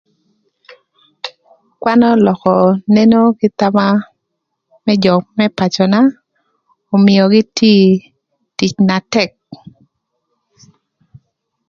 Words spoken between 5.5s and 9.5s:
pacöna ömïögï tio tic na tëk.